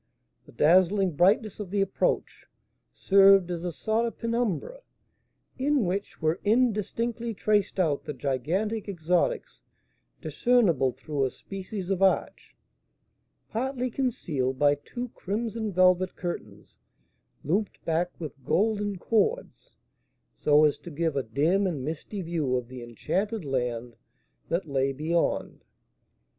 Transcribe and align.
The 0.47 0.51
dazzling 0.51 1.11
brightness 1.15 1.59
of 1.59 1.69
the 1.69 1.81
approach 1.81 2.47
served 2.95 3.51
as 3.51 3.63
a 3.63 3.71
sort 3.71 4.07
of 4.07 4.17
penumbra, 4.17 4.81
in 5.59 5.85
which 5.85 6.19
were 6.19 6.39
indistinctly 6.43 7.35
traced 7.35 7.79
out 7.79 8.05
the 8.05 8.13
gigantic 8.15 8.89
exotics 8.89 9.61
discernible 10.19 10.91
through 10.91 11.25
a 11.25 11.29
species 11.29 11.91
of 11.91 12.01
arch, 12.01 12.55
partly 13.47 13.91
concealed 13.91 14.57
by 14.57 14.73
two 14.73 15.09
crimson 15.09 15.71
velvet 15.71 16.15
curtains 16.15 16.79
looped 17.43 17.85
back 17.85 18.09
with 18.19 18.43
golden 18.43 18.97
cords 18.97 19.69
so 20.35 20.63
as 20.65 20.79
to 20.79 20.89
give 20.89 21.15
a 21.15 21.21
dim 21.21 21.67
and 21.67 21.85
misty 21.85 22.23
view 22.23 22.55
of 22.55 22.69
the 22.69 22.81
enchanted 22.81 23.45
land 23.45 23.95
that 24.49 24.67
lay 24.67 24.91
beyond. 24.93 25.63